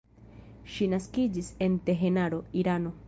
Ŝi 0.75 0.87
naskiĝis 0.93 1.51
en 1.67 1.77
Teherano, 1.91 2.41
Irano. 2.63 2.95